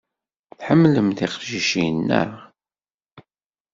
Tḥemmlem 0.59 1.09
tiqcicin, 1.17 1.97
naɣ? 2.07 2.31